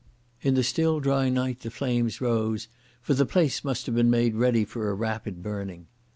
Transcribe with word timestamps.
In 0.41 0.55
the 0.55 0.63
still 0.63 0.99
dry 0.99 1.29
night 1.29 1.59
the 1.59 1.69
flames 1.69 2.21
rose, 2.21 2.67
for 3.03 3.13
the 3.13 3.23
place 3.27 3.63
must 3.63 3.85
have 3.85 3.93
been 3.93 4.09
made 4.09 4.33
ready 4.33 4.65
for 4.65 4.89
a 4.89 4.95
rapid 4.95 5.43
burning. 5.43 5.85